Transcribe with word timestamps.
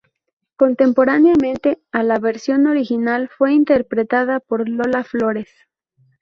Contemporáneamente 0.57 1.79
a 1.91 2.01
la 2.01 2.17
versión 2.17 2.65
original 2.65 3.29
fue 3.29 3.53
interpretada 3.53 4.39
por 4.39 4.67
Lola 4.67 5.03
Flores. 5.03 5.51